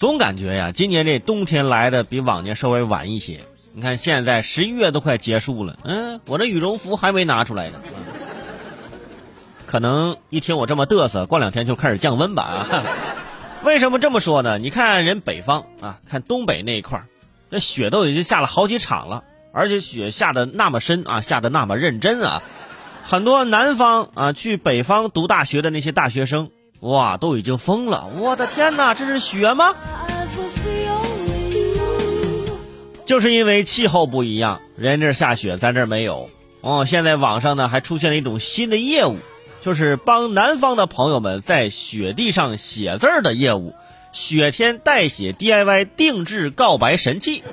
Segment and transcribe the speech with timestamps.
[0.00, 3.40] 总感觉呀，今年这冬天来的比往年稍微晚一些。
[3.74, 7.82] 你看现在十一月都快结束了，嗯，我这羽绒服还没拿出来呢。
[9.66, 12.82] 可能一听我这么嘚瑟，过两天就开始降温吧啊？
[13.62, 14.56] 为什么这么说呢？
[14.56, 17.06] 你看人北方啊，看东北那一块儿，
[17.50, 22.42] 那雪都已经下了好几场了，而且雪下的那么深啊，下的那么认真啊，
[23.02, 26.48] 很多南方啊去北方读大学的那些大学生，
[26.80, 28.10] 哇，都已经疯了！
[28.18, 29.74] 我的天哪，这是雪吗？
[33.04, 36.30] 就是因为气候不一样，人这下雪，咱这没有。
[36.60, 39.18] 哦，现在网上呢还出现了一种新的业务。
[39.62, 43.74] 就是帮南方的朋友们在雪地上写字儿的业务，
[44.10, 47.44] 雪天代写 DIY 定制告白神器，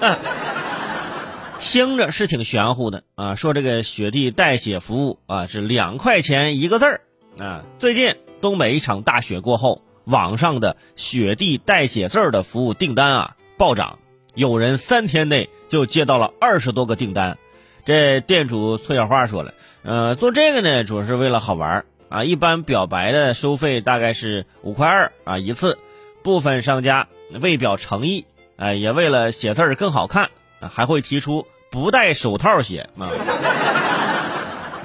[1.59, 3.35] 听着是挺玄乎的啊。
[3.35, 7.01] 说这个雪地代写服务啊是两块钱一个字儿
[7.39, 7.63] 啊。
[7.79, 13.99] 最近东北一场大雪过后，网上的雪地代写字儿的服务订单啊暴涨，
[14.33, 17.37] 有人三天内就接到了二十多个订单。
[17.85, 21.85] 这店主崔小花说了，呃，做这个呢主要是为了好玩。
[22.09, 25.77] 啊，一般表白的收费大概是五块二啊一次，
[26.23, 27.09] 部分商家
[27.41, 30.29] 为表诚意，哎，也为了写字儿更好看，
[30.61, 33.11] 还会提出不戴手套写啊。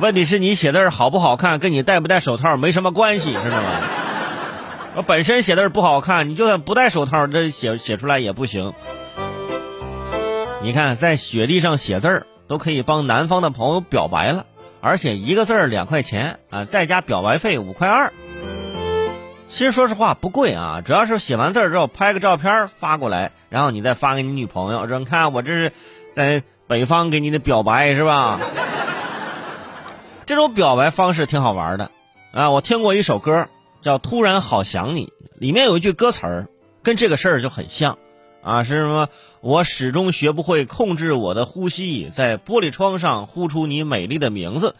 [0.02, 3.70] 问题是你写字儿好不好看，跟你戴不戴手套没什么关系，知道吗？
[4.96, 8.72] 我本身写字儿不好看，你就算不戴手套，这写写出来也不行。
[10.60, 14.46] 你看，在雪地上写字儿都可以帮南方的朋友表白了。
[14.80, 18.12] 而且一个字儿两块钱啊，再加表白费五块二。
[19.46, 25.72] 其实说实话不贵啊，主要是写完字儿之后拍个照片发过来，然后你再发给你女朋友，说你看我这是
[26.12, 28.40] 在北方给你的表白是吧？
[30.32, 31.90] 这种表白方式挺好玩的
[32.32, 32.50] 啊！
[32.50, 33.48] 我听过一首歌
[33.82, 36.48] 叫《突然好想你》，里面有一句歌词儿
[36.82, 37.98] 跟这个事儿就很像。
[38.40, 39.10] 啊，是什么？
[39.42, 44.74] 我始终学不会控制我的呼吸，在玻璃窗上呼出你美丽的名字。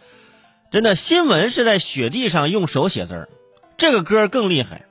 [0.71, 3.29] 真的，新闻是在雪地上用手写字儿，
[3.77, 4.85] 这个歌更厉害，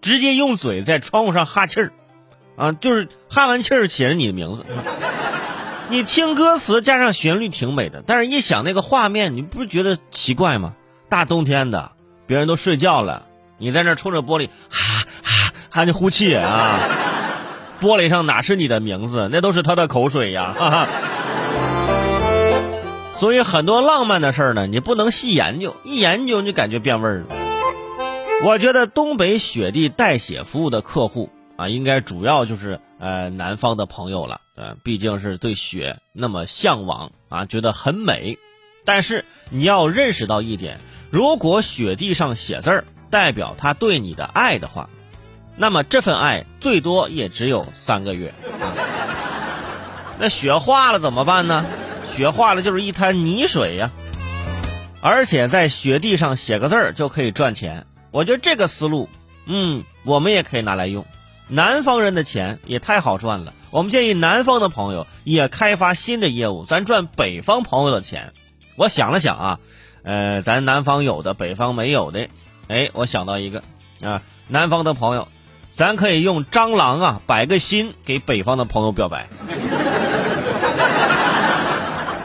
[0.00, 1.92] 直接用嘴在窗户上哈气儿，
[2.56, 4.64] 啊，就是哈完气儿写着你的名字。
[5.88, 10.74] 你听歌词加上旋律挺美的，但是一想那个画面，你不是觉得奇怪吗？
[11.08, 11.92] 大冬天的，
[12.26, 13.26] 别人都睡觉了，
[13.58, 16.80] 你在那冲着玻璃哈哈哈就呼气啊。
[17.80, 20.56] 玻璃上哪是你的名字，那都是他的口水呀！
[20.58, 20.88] 哈哈。
[23.14, 27.26] 所以很多浪漫的事儿呢，你不能细研究，一研究就感觉变味了。
[28.44, 38.38] 我觉得东北雪地代写服务的客户啊，应该主要就是呃南方的朋友了，呃，毕竟是对雪那么向往啊，觉得很美。
[38.84, 40.78] 但是你要认识到一点，
[41.10, 44.88] 如果雪地上写字儿代表他对你的爱的话。
[45.58, 48.34] 那么这份爱最多也只有三个月，
[50.20, 51.64] 那雪化了怎么办呢？
[52.14, 53.90] 雪化了就是一滩泥水呀，
[55.00, 57.86] 而且在雪地上写个字儿就可以赚钱。
[58.10, 59.08] 我觉得这个思路，
[59.46, 61.06] 嗯，我们也可以拿来用。
[61.48, 68.32] 南方人的钱也太好赚了，我们建议南方的朋友也开发新的业务，咱赚北方朋友的钱。
[68.74, 69.58] 我想了想啊，
[70.02, 72.28] 呃，咱南方有的，北方没有的，
[72.68, 73.62] 哎，我想到一个
[74.02, 75.28] 啊，南方的朋友。
[75.72, 79.28] 咱可以用蟑螂啊摆个心给北方的朋友表白，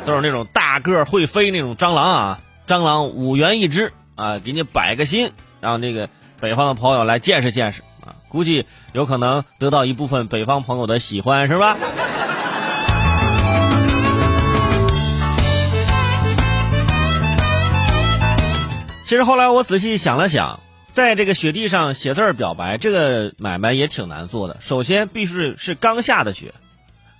[0.06, 6.08] 都是那种大个会飞那种蟑螂啊，蟑螂五元一只啊，给你摆个心，让这个
[6.40, 7.82] 北方的朋友来见识见识，
[8.32, 11.78] 估计有可能得到一部分北方朋友的喜欢，是吧？
[19.04, 20.60] 其实后来我仔细想了想。
[20.94, 24.58] 在这个雪地上写字儿表白，这个买卖也挺难做的。
[24.60, 26.54] 首先必须是刚下的雪，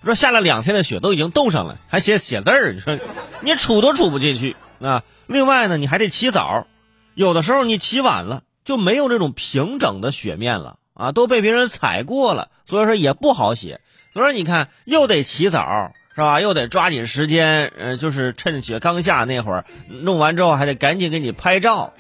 [0.04, 3.00] 说下了两天的雪都已经冻上了，还写写字儿，你说
[3.40, 5.04] 你杵都杵不进去啊。
[5.26, 6.68] 另外呢，你还得起早，
[7.14, 13.82] 有的时候你起晚了就没有这种平整的雪面了啊，都被别人踩过了，所以说也不好写。
[14.14, 16.42] 所以说你看，又得起早是吧？
[16.42, 21.94] 又得抓紧时间，嗯，就是趁雪刚下那会儿弄完之后，还得赶紧给你拍照。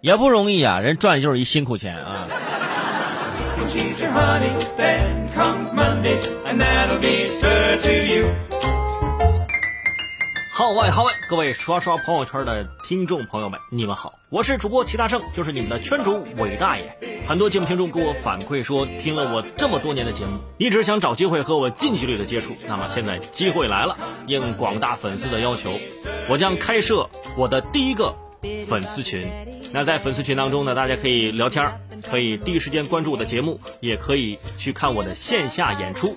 [0.00, 2.28] 也不容易啊，人赚就是一辛苦钱啊。
[10.52, 16.96] 号外号外，各位刷刷朋友圈的听众朋友们，你们好，我是主播齐大圣，就是你们的圈主伟大爷。
[17.26, 22.54] 很多节目听众给我反馈说，听了我这么多年的节目，一直想找机会和我近距离的接触。
[22.68, 25.72] 那么现在机会来了，应广大粉丝的要求，
[26.28, 28.14] 我将开设我的第一个
[28.68, 29.28] 粉丝群。
[29.72, 36.16] 那在粉丝群当中呢，大家可以聊天可以第一时间关注我的节目，也可以去看我的线下演出。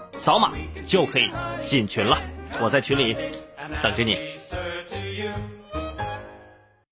[0.21, 0.53] 扫码
[0.85, 1.31] 就可以
[1.63, 2.15] 进群了，
[2.61, 3.17] 我在群里
[3.81, 4.19] 等着你。